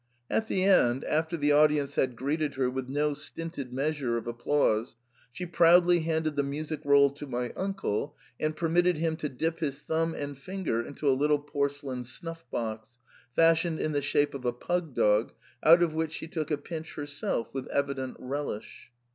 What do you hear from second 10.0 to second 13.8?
and finger into a little porcelain snuff box, fashioned